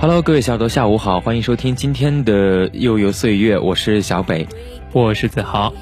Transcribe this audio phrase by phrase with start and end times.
[0.00, 4.48] Hello，各位小耳朵，下午好，欢迎收听今天的悠悠岁月，我是小北，
[4.94, 5.74] 我是子豪。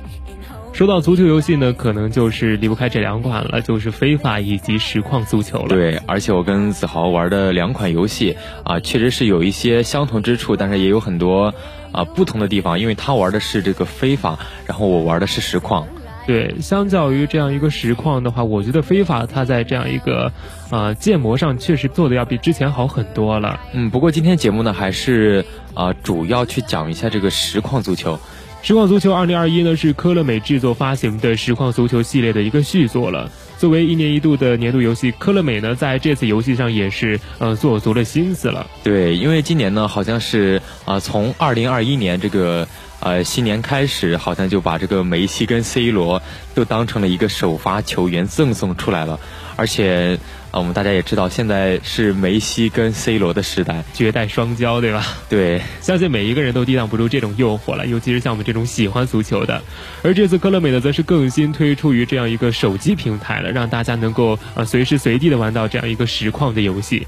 [0.72, 5.68] 说到足球游戏呢，可能就是离不开这两款了，就是非法以及实况足球了。
[5.68, 11.54] 对，而且我跟子豪玩的两款游戏啊，确实是有一些相同之处，但是也有很多
[11.92, 15.86] 啊不同的地方，因为他玩的是这个非法，然后我玩的是实况。
[16.28, 20.30] 对，相较于这样一个实况的话，我觉得非法它在这样一个
[20.68, 23.58] 啊建模上确实做的要比之前好很多了。
[23.72, 28.20] 嗯，不过今天节目呢，还是啊主要去讲一下这个实况足球。
[28.60, 33.30] 实况足球二零二一呢是科乐美制作发行的实况足球系列的一个续作了。
[33.56, 38.66] 作为一年一度的年度游戏，科乐美呢在这次游戏上也是呃做足了心思了。
[38.84, 42.68] 对，因为今年呢好像是啊从二零二一年这个
[43.00, 46.22] 呃新年开始，好像就把这个梅西跟 C 罗
[46.54, 49.18] 都当成了一个首发球员赠送出来了，
[49.56, 50.18] 而且。
[50.50, 55.04] 啊，我们大家也知道，现在是梅西跟 C 罗的时代，绝代双骄，对吧？
[55.28, 59.60] 对， 相信每一个人都抵挡不住这种诱惑了，尤其是像我们这种喜欢足球的。
[60.02, 67.06] 而这次科乐美呢，则是更新推出于这样一个手机平台了，让大家能够呃随时随地的玩到这样一个实况的游戏。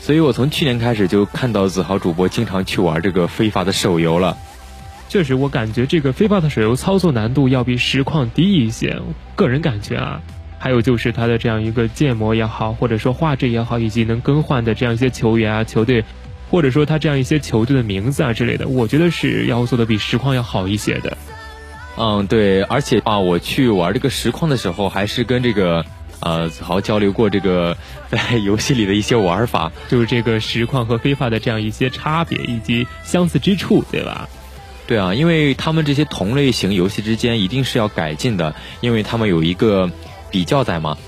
[0.00, 4.38] 所以我从去年开始就看到子豪主播经常去玩这个非法的手游了。
[5.08, 9.00] 确实，我感觉这个非法的手游操作难度要比实况低一些，
[9.34, 10.20] 个人感觉啊。
[10.58, 16.02] 还有就是它的这样一个建模也好，或者说画质也好，以及能更换的这样一些球员啊、球队，
[16.50, 21.16] 或者说它这样一些球队的名字啊之类的，我觉得是要做的比实况要好一些的。
[21.98, 25.84] 嗯，对，而且啊，我去玩这个实况的时候，还是跟这个
[26.20, 27.76] 呃子豪交流过这个
[28.08, 34.28] 在游戏里的一些玩法，就是这个实况和非法的这样一些差别以及相似之处，对吧？
[34.86, 39.90] 对啊，因为他们这些同类型游戏之间一定是要改进的，因为他们有一个。
[40.28, 40.98] 比较在嘛？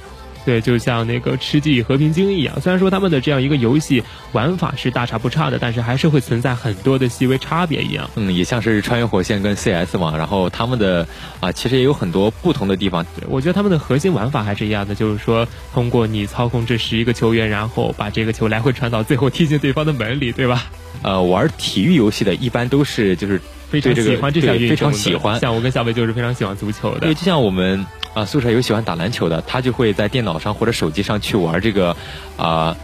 [0.46, 4.02] 对，就像那个吃鸡和平精英一样，虽然说他们的这样一个游戏
[4.32, 8.08] 玩法是大差不差的，但是还是会存在很多的细微差别一样。
[8.14, 11.06] 嗯，也像是穿越火线跟 CS 嘛，然后他们的
[11.40, 13.04] 啊，其实也有很多不同的地方。
[13.16, 20.70] 对，我觉得他们的核心玩法还是一样的，就是说通过你操控这十一个球员，然后把这个球来回传导，最后踢进对方的门里，对吧？
[21.02, 23.38] 呃，玩体育游戏的一般都是就是
[23.70, 25.38] 非常喜欢这项运动，非常喜欢。
[25.40, 27.00] 像我跟小北就是非常喜欢足球的。
[27.00, 27.84] 对，就像我们。
[28.14, 31.94] 啊，宿舍有喜欢打篮球的，他就会在电脑上或者手机上去玩这个，
[32.36, 32.74] 啊，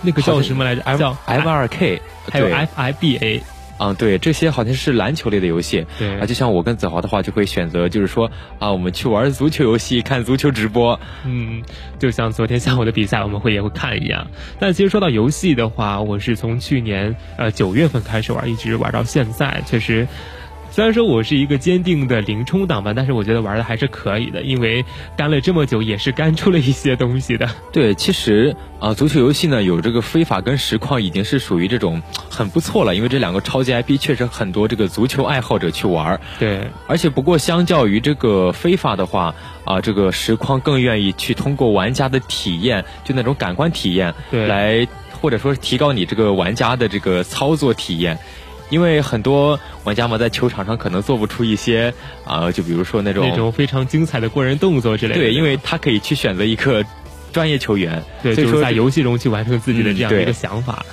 [0.00, 0.82] 那个叫什么来着？
[0.96, 2.00] 叫 F 二 K，
[2.30, 3.42] 还有 F I B A。
[3.78, 5.86] 嗯，对，这些好像是篮球类的游戏。
[5.98, 10.98] 对，啊，就像我跟子豪的话，就会选择就是说啊，我们去玩足球游戏，看足球直播。
[11.24, 11.62] 嗯，
[11.98, 14.26] 就像昨天下午的比赛，我们会也会看一样。
[14.58, 20.06] 但其实说到游戏的话，我是从去年呃九月份开始玩，一直玩到现在，确实。
[20.70, 24.84] 虽然说我是一个坚定的零冲党吧，但是我觉得玩的还是可以的，因为
[25.16, 27.48] 干了这么久，也是干出了一些东西的。
[27.72, 36.20] 对，其实啊，足球游戏呢有这个非法跟实况，已经是属于这种很不错了，因为这两个超级 IP 确实很多这个足球爱好者去玩。
[36.38, 39.34] 对，而且不过相较于这个非法的话，
[39.64, 44.86] 啊，这个实况更愿意去通过玩家的体验，就那种感官体验，对，来
[45.20, 48.16] 或者说是提高你这个玩家的这个操作体验。
[48.70, 51.92] 因为很多玩家嘛，在球场上可能做不出一些
[52.24, 55.20] 啊，就比如说那种那种非常精彩的过人动作之类的。
[55.20, 56.84] 对，因为他可以去选择一个
[57.32, 60.84] 专业球员，对，就是在游戏中去完成自己的这样一个想法。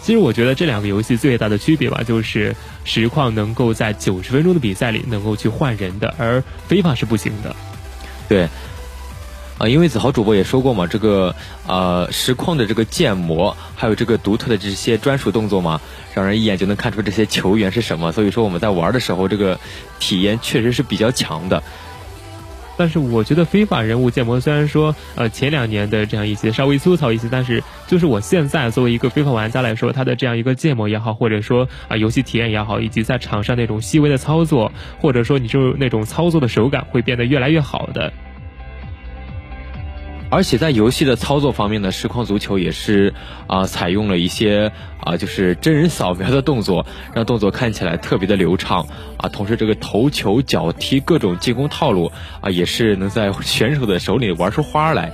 [0.00, 7.54] 其实我觉得这两个游戏最大的区别吧，就是实况能够在九十分钟的比赛里能够去换人的，而非法是不行的。
[8.28, 8.48] 对。
[9.62, 11.36] 啊，因为子豪主播也说过嘛，这个
[11.68, 15.80] 呃实况的这个建模，还有这个独特的这些专属动作嘛，
[16.14, 18.10] 让人一眼就能看出这些球员是什么。
[18.10, 19.60] 所以说我们在玩的时候，这个
[20.00, 21.62] 体验确实是比较强的。
[22.76, 38.12] 但是我觉得非法人物建模虽然说呃前两年的这样一些稍微粗糙一些，但是就是我现在作为一个非法玩家来说，它的这样一个建模也好，或者说啊游戏体验也好，以及在场上那种细微的操作，或者说你就那种操作的手感会变得越来越好的。
[40.32, 43.12] 而且在游戏的操作方面呢，实况足球也是
[43.46, 48.86] 啊，采用了一些啊，就是真人扫描的动作，让动作看起来特别的流畅
[49.18, 49.28] 啊。
[49.28, 55.12] 同时，这个头球、脚踢各种进攻套路啊，也是能在 选手的手里玩出花来。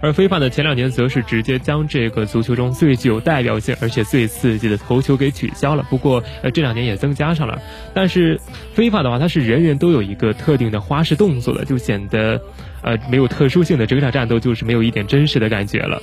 [0.00, 5.84] 而非法的前两年则是直接将这个足球中最具有代表性而且最刺激的头球给取消了。
[5.90, 7.60] 不过呃这两年也增加上了。
[7.94, 8.40] 但是
[8.74, 12.40] 非法的话，它是人人都有一个特定的花式动作的，就显得
[12.82, 16.00] 呃没有特殊性的整场战斗就是没有一点真实的感觉了。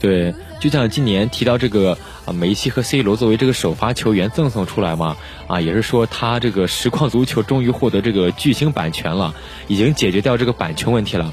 [0.00, 1.96] 对，就像今年提到这个
[2.26, 5.16] 啊梅西和 C 罗作为这个首发球员赠送出来嘛，
[5.46, 9.34] 啊也是说他这个实况足球终于获得这个巨星版权了，
[9.66, 11.32] 已经解决掉这个版权问题了。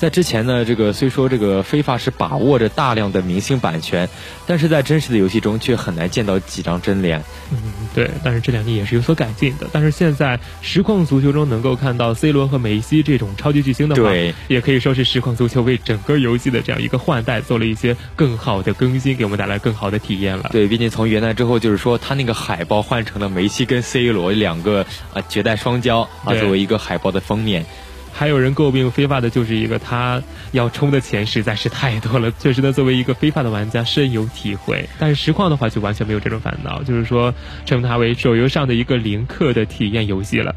[0.00, 4.08] 在之前呢，这个虽说这个非法是把握着大量的明星版权，
[4.46, 7.22] 但是在真实的游戏中却很难见到几张真脸。
[7.50, 7.58] 嗯，
[7.94, 8.10] 对。
[8.24, 9.66] 但是这两年也是有所改进的。
[9.70, 20.48] 但是现在实况足球中能够看到 C 罗和梅西这种超级巨星的话，对，也可以说是实况足球为整个游戏的这样一个换代做了一些更好的更新，给我们带来更好的体验了。
[20.50, 27.66] 对，毕竟从元旦之后，就是说他那个海报换成了梅西跟 C 罗两个啊绝代双骄啊作为一个海报的封面。
[28.12, 30.22] 还有人诟病非法的就是一个他
[30.52, 34.88] 要充的钱实在是太多了，确实呢，作为一个非法的玩家深有体会。
[34.98, 37.34] 但是实况的话就完全没有这种烦恼，就是说
[37.64, 40.54] 称它为手游上的一个零氪的体验游戏了。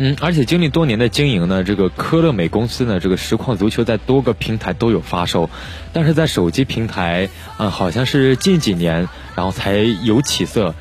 [0.00, 5.50] 嗯，而且经历多年的经营呢，这个科乐美公司呢，这个实况足球在多个平台都有发售，
[5.92, 10.74] 但是在手机平台嗯，好像是近几年然后才有起色。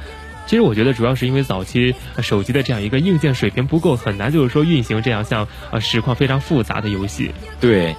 [0.47, 7.29] 其实我觉得主要是因为早期手机的这样一个硬件水平不够，很难就是说运行这样像呃实况非常复杂的游戏。
[7.59, 7.95] 对。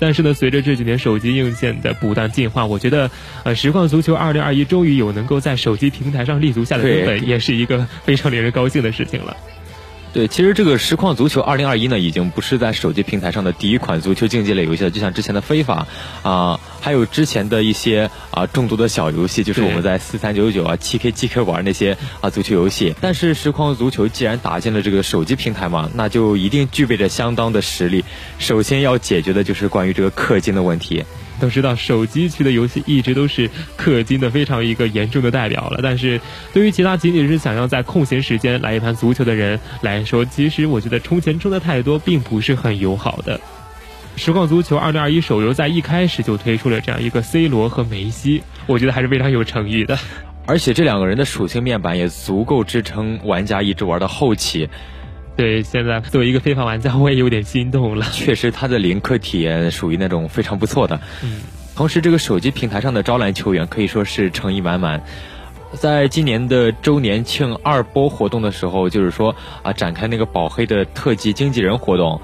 [0.00, 3.10] 但是呢，随着这几年手机硬件的不断进化，我觉得
[3.42, 9.36] 呃实况足球二零二一终于有能够在手机平台上立足下的根本，也是一个非常令人高兴的事情了。
[10.18, 14.90] 对，其实这个实况足球二零二一呢，已经不是在手机平台上的第一款足球竞技类游戏了。
[14.90, 15.86] 就像之前的非法
[16.24, 22.92] 啊，还有之前的一些啊众多的小游戏，就是我们在四三九九啊、七 K 七 K 玩那些啊足球游戏。
[23.00, 28.04] 但是实况足球既然打进了这个手机平台嘛，那就一定具备着相当的实力。
[28.40, 31.04] 首先要解决的就是关于这个氪金的问题。
[31.38, 33.48] 都知道手机区的游戏一直都是
[33.78, 36.20] 氪金的非常一个严重的代表了，但是
[36.52, 43.40] 对于其他仅仅是想要在空闲时间来一盘足球的人来说，其实我觉得充钱充的太多并不是很友好的。
[44.16, 49.96] 实况足球二零二一手游在一开始就推出了这样一个 C 罗和梅西，我觉得还是非常有诚意的，
[50.44, 54.68] 而且这两个人的属性面板也足够支撑玩家一直玩到后期。
[55.38, 58.04] 对，现在作为一个非法玩家，我也有点心动了。
[58.12, 61.00] 确实，他的零氪体验属于那种非常不错的。
[61.22, 61.42] 嗯，
[61.76, 65.00] 同时，这个手机平台上的招揽球员可以说是诚意满满。
[65.74, 72.20] 在今年的周年庆二波活动的时候，就是说啊，展开那个保黑的特级经纪人活动。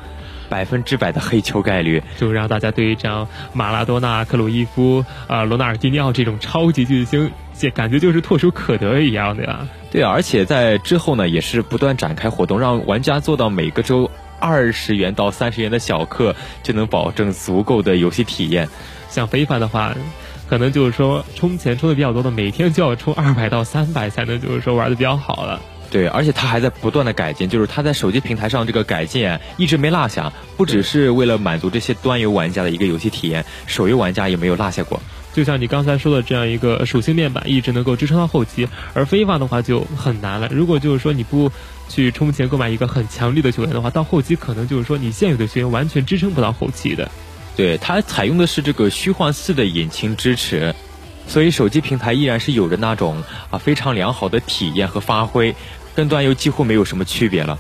[0.47, 9.67] 百分之百的黑球概率，就让大家对于这样马拉多纳、克鲁伊夫、啊罗纳尔迪尼奥这种超级巨星，这感觉就是唾手可得一样的呀。
[9.95, 14.11] 对，而且在之后呢，也是不断展开活动，让玩家做到每个周
[14.41, 18.69] 二十元到三十元的小氪，就能保证足够的游戏体验。
[19.09, 19.95] 像非凡的话，
[20.49, 25.63] 可能就是说充钱充的比较多的，每天就要充二百到三百才能就是说玩的比较好了。
[25.95, 35.01] 对，而且它还在不断的改进，就是它在手机平台上这个改进一直没落下，不只是为了满足这些端游玩家的一个游戏体验，手游玩家也没有落下过。
[35.33, 40.49] 就像你刚才说的这样一个属性面板一直能够支撑到后期，而非法的话就很难了。
[40.51, 41.49] 如果就是说你不
[41.89, 47.09] 去充钱购买一个很强力的球员的话，到后期可能就是说你现有的球员完全支撑不到后期的。
[47.55, 50.75] 对，它采用的是这个虚幻四的引擎支持，
[51.29, 55.55] 所以手机平台依然是有着那种啊非常良好的体验和发挥。
[55.95, 57.59] 跟端游几乎没有什么区别了，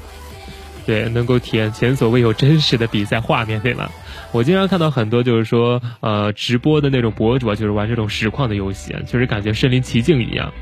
[0.86, 3.88] 对，能够体验前所未有真实的比赛画面，对吗？
[4.32, 10.52] 我经常看到很多就是说，呃，直播的那种博主啊，就是玩这种实况的游戏，就是感觉身临其境一样。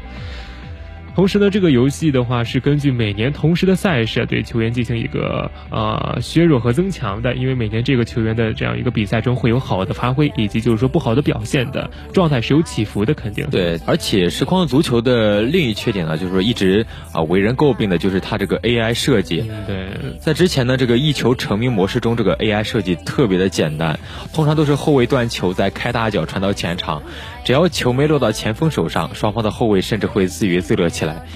[1.15, 13.79] 同时呢，这个游戏的话是根据每年同时的赛事对球员进行一个呃削弱和增强的，因为每年这个球员的这样一个比赛中会有好的发挥，以及就是说不好的表现的状态是有起伏的，肯定对。
[13.87, 19.45] 而且实况足球的另一缺点呢，就是说一直啊为人诟病的就是它这个 AI 设计。
[19.67, 19.89] 对，
[20.19, 23.99] 在之前呢这个一球成名模式中，这个 AI 设计特别的简单，
[24.33, 27.03] 通常都是后卫断球再开大脚传到前场。
[27.45, 31.27] 只要球没落到前锋手上，双方的后卫甚至会自娱自乐起来。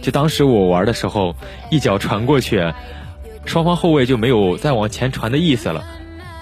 [0.00, 1.36] 就当时我玩的时候，
[1.70, 2.72] 一脚传过去，
[3.44, 5.84] 双方后卫就没有再往前传的意思了，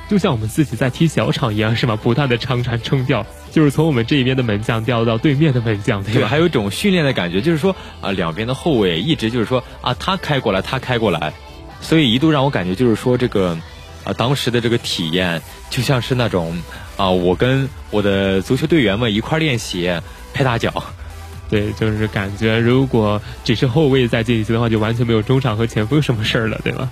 [0.08, 1.98] 就像我们自己在踢小场一样，是吗？
[2.00, 6.28] 不断的长传冲吊，就是从我们这一边的门将调到对面的门将，对吧？
[6.28, 11.32] 还有一种训练的感觉，就是说啊，两边的后卫一直就是说啊，他开过来，他开过来，
[11.80, 13.58] 所以一度让我感觉就是说这个
[14.04, 16.56] 啊，当时的这个体验就像是那种。
[16.98, 19.90] 啊，我跟我的足球队员们一块练习
[20.34, 20.70] 拍大脚，
[21.52, 26.88] 对，就是感觉如果只是后卫在进行的话，就完全没有中场和前锋什么事儿了，对吧？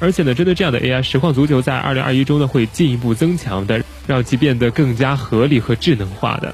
[0.00, 6.52] 而且呢，针对这样的 AI 实况足球，在二零二一中呢，会进一步增强的，让其变得更加合理和智能化的。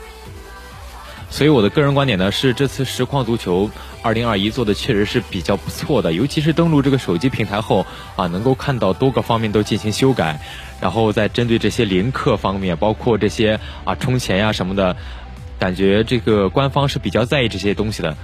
[1.30, 3.70] 所以我的个人观点呢，是这次实况足球
[4.02, 10.38] 二零二一做的确实是比较不错的，尤其是登录这个手机平台后啊，能够看到多个方面都进行修改，
[10.82, 14.94] 然后在针对这些零氪方面，包括这些啊充钱呀什么的，
[15.58, 18.16] 感觉这个官方是比较在意这些东西的。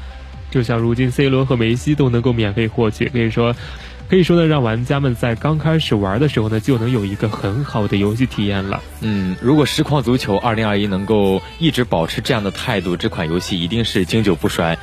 [0.50, 3.54] 就像如今 C 罗和梅西都能够免费获取，可以说。
[4.08, 8.82] 可以说呢，让玩家们在刚开始玩的时候呢，就能有一个很好的游戏体验了。
[9.00, 14.76] 嗯，如果实况足球二零二一能够一直保持这样的态度，这款游戏一定是经久不衰。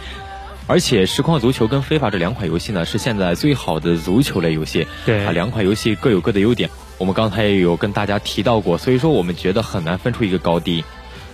[0.65, 4.87] 而且实况足球跟非法这两款游戏呢，是现在最好的足球类游戏。
[5.05, 6.67] 对啊，两款游戏各有各的优点。
[6.97, 10.83] 我们刚才也有跟大家提到过，所以说我们觉得很难分出一个高低。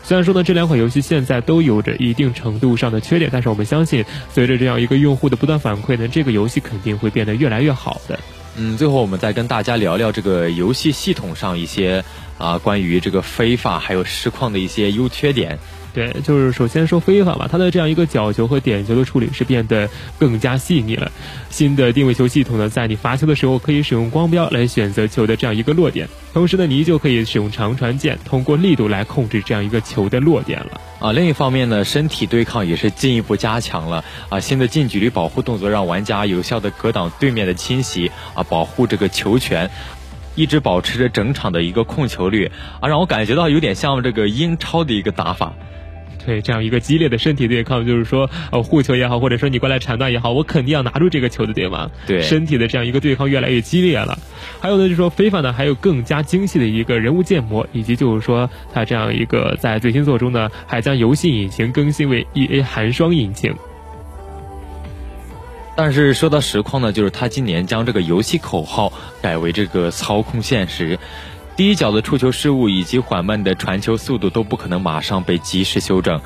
[0.08, 8.20] 虽然说呢，这两款游戏现在都有着一定程度上的缺点，但是我们相信，随着这样一个用户的不断反馈呢，这个游戏肯定会变得越来越好的。
[8.56, 12.06] 嗯，最后我们再跟大家聊聊这个游戏系统上一些
[12.38, 15.58] 啊关于这个非法还有实况的一些优缺点。
[15.96, 21.10] 对，就是首先说非法吧，它的这样一个角球和点球的处理是变得更加细腻了。
[21.50, 30.82] 新的定位球系统呢，在你罚球的时候可以使用光标来选择球的这样一个落点，同时呢，你依旧可以使用长传键通过力度来控制这样一个球的落点了。
[31.00, 34.04] 啊，另一方面呢，身体对抗也是进一步加强了。
[34.28, 39.72] 啊，新的近距离保护动作让玩家有效的格挡对面的侵袭，啊，保护这个球权。
[40.38, 45.54] 一直保持着整场的一个控球率，啊，让我感觉到有点像这个英超的一个打法。
[46.25, 51.91] 对，这样一个激烈的身体对抗，就是说，呃，护球也好，或者说你过来铲断也好，我肯定要拿住这个球的，对吗？
[52.08, 54.17] 对，身体的这样一个对抗越来越激烈了。
[54.60, 63.53] 还有呢，就是说，非法呢还有更加精细的一个人物建模，以及就是说，它这样一个在最新作中呢，还将游戏引擎更新为 E A 寒霜引擎。
[65.77, 70.98] 但是说到实况呢，就是他今年将这个游戏口号改为这个操控现实。
[71.56, 76.20] 第一脚的触球失误以及缓慢的传球速度都不可能马上被及时修正，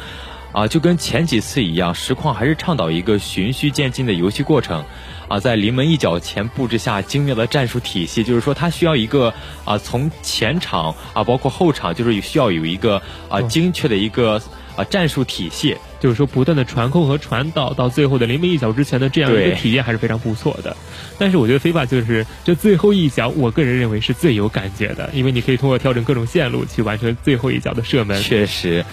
[0.51, 4.83] 啊，就跟前几次一样，实况还是倡导一个循序渐进的游戏过程，
[5.27, 9.31] 啊，在临门一脚前布置下精妙的战术体系，就是说他需要一个
[9.65, 14.41] 啊，从前场啊，包括后场，就是需要有一个啊精确的一个
[14.79, 15.77] 啊战术体系。
[15.99, 20.77] 就是说，不断的传控和传导，到最后的临门一脚之前的这样一个体验还是非常不错的。
[21.17, 28.23] 但是我觉得非法就是这最后一脚，我个人认为是最有感觉的，因为你可以通过调整各种线路去完成最后一脚的射门。
[28.23, 28.85] 确实，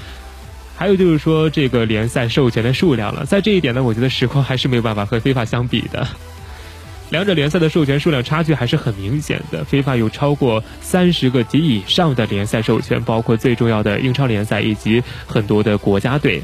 [0.77, 6.09] 还有就是说这个联赛授权的数量了，在这一点呢，我觉得实况还是没有办法和非法相比的。
[7.11, 16.43] 两者联赛的授权数量差距还是很明显的，非法有超过三十个及以上的联赛授权，包括最重要的英超联赛以及很多的国家队。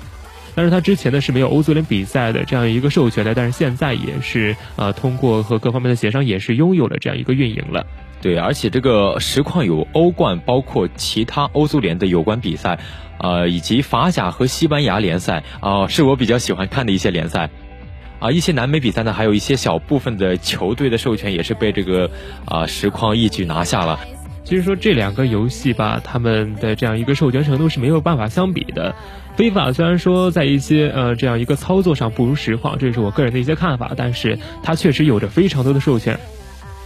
[0.55, 7.87] 但是他之前呢是没有欧足联比赛的这样一个授权的，但是现在也是呃通过和各方面的协商，也是拥有了这样一个运营了。
[8.21, 12.79] 对，而且这个实况有欧冠，包括其他欧足联的有关比赛，
[13.19, 17.51] 呃，以及法甲和西班牙联赛啊，是我比较喜欢看的一些联赛。
[18.23, 22.09] 啊，一些南美比赛呢，还有一些小部分的球队的授权也是被这个
[22.45, 23.99] 啊实况一举拿下了。
[24.45, 28.95] 其实说这两个游戏吧，他们的这样一个授权程度是没有办法相比的。
[29.35, 36.21] 非法虽然说在一些呃这样一个操作上不如实况，这是我个人的一些看法，但是它确实有着非常多的授权。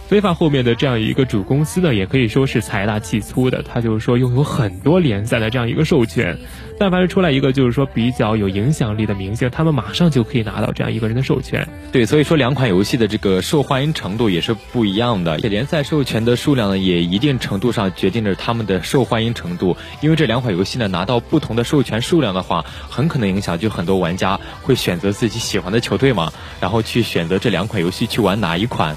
[0.07, 6.37] 非法后面的这样一个主公司呢，也可以说是财大气粗的，他就是说拥有很多联赛的这样一个授权。
[6.79, 11.67] 但凡是出来一个就是说比较有影响力的明星，他们马上就可以拿到这样一个人的授权。
[11.91, 15.37] 对，所以说两款游戏的这个受欢迎程度也是不一样的。
[15.41, 19.75] 且联赛授权的数量呢，也一定程度上决定着他们的受欢迎程度。
[19.99, 28.95] 因为这两款游戏呢，拿到不同的授权数量的话，很可能影响就很多玩家会选择自己喜欢的球队嘛，然后去选择这两款游戏去玩哪一款。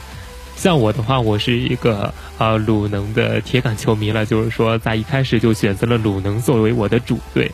[0.61, 7.51] 像我的话，我是一个啊鲁能的铁杆球迷了，就是说在一开始就选择了鲁能作为我的主队。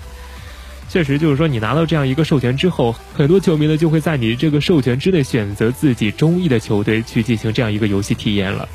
[0.88, 8.68] 确实，就是说你拿到这样一个授权之后，很多球迷呢就会在你这个授权之内选择自己中意的球队去进行这样一个游戏体验了。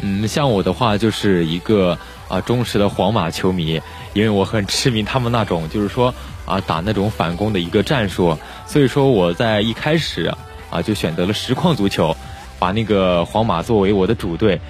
[0.00, 3.80] 嗯，像我的话就是一个啊忠实的皇马球迷，
[4.14, 6.12] 因为我很痴迷他们那种就是说
[6.44, 10.34] 啊打那种反攻的一个战术，所以说我在一开始
[10.70, 12.16] 啊就选择了实况足球，
[12.58, 14.60] 把那个皇马作为我的主队。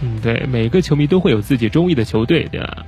[0.00, 2.84] 嗯，对，每个球迷都会有自己中意的球队，对吧？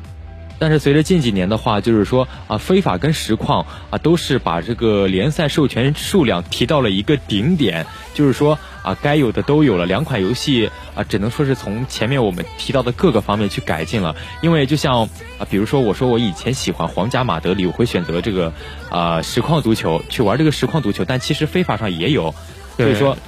[0.59, 7.85] 但是随着近几年的话，就是说啊，非法跟实况啊，都是把这个联赛授权数量提到了一个顶点，
[8.15, 9.85] 就是说啊，该有的都有了。
[9.85, 14.17] 两款游戏啊，只能说是从前面我们提到的各个方面去改进了。
[14.41, 15.03] 因为就像
[15.39, 18.51] 啊，比如说我说我以前喜欢皇家马德里，我会选择这个
[18.89, 22.35] 啊实况足球去玩这个实况足球，但其实非法上也有。
[22.79, 23.19] 所以说，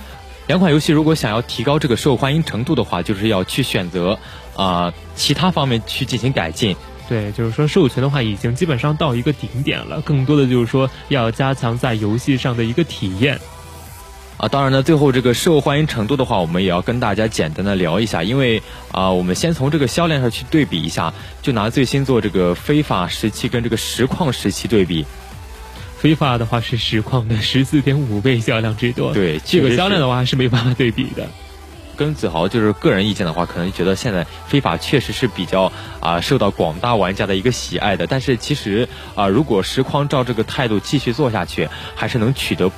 [0.49, 4.19] 两款游戏如果想要提高这个受欢迎程度的话，就是要去选择
[4.57, 6.75] 啊其他方面去进行改进。
[7.07, 10.01] 对，就是说授权的话，已经基本上到一个顶点了。
[10.01, 13.39] 更多的就是说，要加强在游戏上的一个体验。
[14.39, 18.23] 啊，当然呢，最后这个受欢迎程度的话，我们也要跟大家简单的聊一下。
[18.23, 18.63] 因为
[18.93, 21.13] 啊，我们先从这个销量上去对比一下，
[21.43, 25.05] 就拿最新做这个非法时期跟这个实况时期对比。
[25.99, 29.13] 非法的话是实况的十四点五倍销量之多。
[29.13, 31.27] 对，这个销量的话是没办法对比的。
[31.97, 38.07] 跟子豪就是个人意见的话，可能觉得现在非法确实是比较啊受到广大玩家的一个喜爱的。
[38.07, 42.71] 但是其实啊，如果实况照这个态度继续做下去，还是能取得。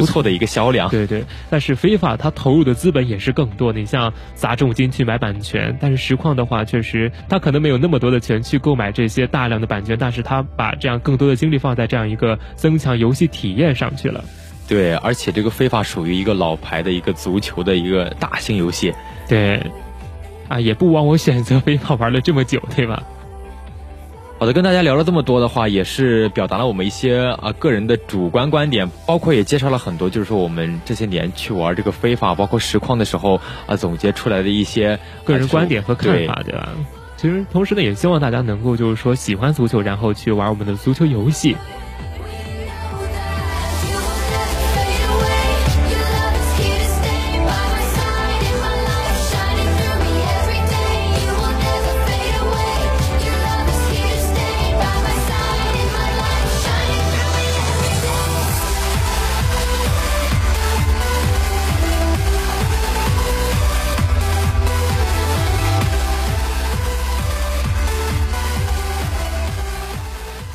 [0.00, 3.72] 不错的一个销量，对对，但是非法它投入的资本也是更多。
[3.72, 14.24] 你像砸重金去买版权，但是实况的话，确实他可能没有那么多的钱去购买这些大量的版权，但是他把这样更多的精力放在这样一个增强游戏体验上去了。
[14.68, 18.92] 对，而且这个非法属于一个老牌的一个足球的一个大型游戏。
[19.28, 19.62] 对，
[20.48, 23.02] 啊，也不枉我选择非法玩了这么久，对吧？
[24.38, 36.68] 好的，跟大家聊了这么多的话，也是表达了我们一些啊个人的主观观点，包括也介绍了很多，就是说我们这些年去玩这个非法，包括实况的时候啊总结出来的一些个人观点和看法，对吧？
[37.16, 41.56] 其实同时呢，也希望大家能够就是说喜欢足球，然后去玩我们的足球游戏。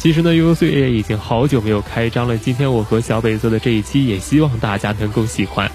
[0.01, 2.35] 其实呢，悠悠岁月已经好久没有开张了。
[2.35, 5.71] 今天我和小北做的这一期，也希望大家能够喜欢。